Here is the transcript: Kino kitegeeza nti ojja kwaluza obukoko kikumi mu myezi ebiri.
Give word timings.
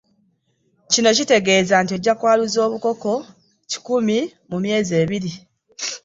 Kino 0.91 1.09
kitegeeza 1.17 1.75
nti 1.83 1.93
ojja 1.97 2.13
kwaluza 2.19 2.59
obukoko 2.67 3.11
kikumi 3.69 4.17
mu 4.49 4.57
myezi 4.63 4.93
ebiri. 5.01 5.31